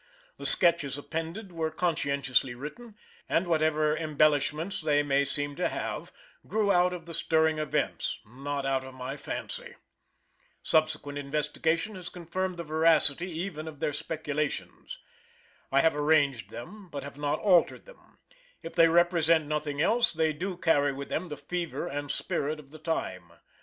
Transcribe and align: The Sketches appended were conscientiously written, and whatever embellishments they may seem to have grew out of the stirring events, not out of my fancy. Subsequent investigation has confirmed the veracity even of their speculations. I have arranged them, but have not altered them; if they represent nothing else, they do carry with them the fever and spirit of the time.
The 0.37 0.47
Sketches 0.47 0.97
appended 0.97 1.51
were 1.51 1.69
conscientiously 1.69 2.55
written, 2.55 2.95
and 3.29 3.45
whatever 3.45 3.95
embellishments 3.95 4.81
they 4.81 5.03
may 5.03 5.23
seem 5.23 5.55
to 5.57 5.67
have 5.69 6.11
grew 6.47 6.71
out 6.71 6.91
of 6.91 7.05
the 7.05 7.13
stirring 7.13 7.59
events, 7.59 8.17
not 8.25 8.65
out 8.65 8.83
of 8.83 8.95
my 8.95 9.15
fancy. 9.15 9.75
Subsequent 10.63 11.19
investigation 11.19 11.93
has 11.93 12.09
confirmed 12.09 12.57
the 12.57 12.63
veracity 12.63 13.29
even 13.29 13.67
of 13.67 13.79
their 13.79 13.93
speculations. 13.93 14.97
I 15.71 15.81
have 15.81 15.95
arranged 15.95 16.49
them, 16.49 16.89
but 16.89 17.03
have 17.03 17.19
not 17.19 17.37
altered 17.39 17.85
them; 17.85 18.17
if 18.63 18.73
they 18.73 18.87
represent 18.87 19.45
nothing 19.45 19.79
else, 19.83 20.13
they 20.13 20.33
do 20.33 20.57
carry 20.57 20.91
with 20.93 21.09
them 21.09 21.27
the 21.27 21.37
fever 21.37 21.85
and 21.85 22.09
spirit 22.09 22.59
of 22.59 22.71
the 22.71 22.79
time. 22.79 23.33